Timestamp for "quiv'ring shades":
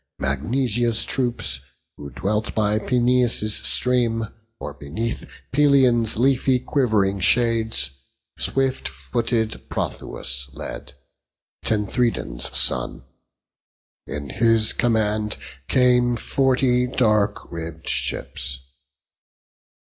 6.59-7.91